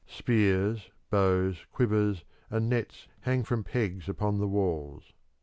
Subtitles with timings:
[0.07, 5.13] Spears, bows, quivers, and nets hang from pegs upon the walls.